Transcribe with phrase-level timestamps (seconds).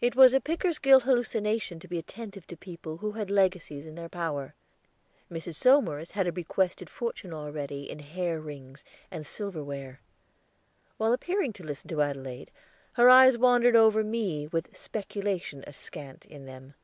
[0.00, 4.08] It was a Pickersgill hallucination to be attentive to people who had legacies in their
[4.08, 4.54] power.
[5.28, 5.56] Mrs.
[5.56, 10.02] Somers had a bequested fortune already in hair rings and silver ware.
[10.98, 12.52] While appearing to listen to Adelaide,
[12.92, 16.74] her eyes wandered over me with speculation askant in them.